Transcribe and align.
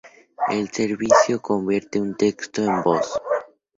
El 0.47 0.71
servicio 0.71 1.39
convierte 1.43 2.01
un 2.01 2.17
texto 2.17 2.63
en 2.63 2.81
voz. 2.81 3.21